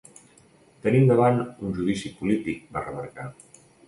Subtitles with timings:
[0.85, 3.27] Tenim davant un judici polític, va remarcar.